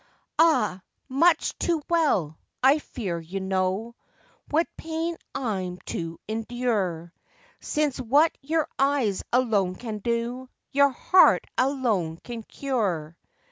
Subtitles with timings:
[0.39, 0.81] Ah!
[1.09, 3.95] much too well, I fear, you know
[4.49, 7.13] What pain I'm to endure,
[7.59, 13.15] Since what your eyes alone can do Your heart alone can cure.